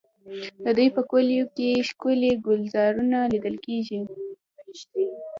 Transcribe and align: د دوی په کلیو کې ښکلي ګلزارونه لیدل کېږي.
د 0.63 0.65
دوی 0.77 0.87
په 0.95 1.01
کلیو 1.11 1.45
کې 1.55 1.85
ښکلي 1.89 2.31
ګلزارونه 2.45 3.17
لیدل 3.33 3.55
کېږي. 3.65 3.99